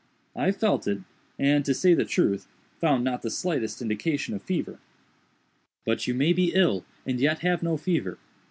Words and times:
I 0.35 0.51
felt 0.51 0.87
it, 0.87 0.97
and, 1.37 1.63
to 1.63 1.75
say 1.75 1.93
the 1.93 2.05
truth, 2.05 2.47
found 2.79 3.03
not 3.03 3.21
the 3.21 3.29
slightest 3.29 3.83
indication 3.83 4.33
of 4.33 4.41
fever. 4.41 4.79
"But 5.85 6.07
you 6.07 6.15
may 6.15 6.33
be 6.33 6.53
ill 6.55 6.85
and 7.05 7.19
yet 7.19 7.41
have 7.41 7.61
no 7.61 7.77
fever. 7.77 8.17